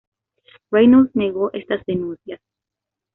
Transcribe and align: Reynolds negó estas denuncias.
Reynolds 0.71 1.11
negó 1.15 1.51
estas 1.53 1.85
denuncias. 1.85 2.41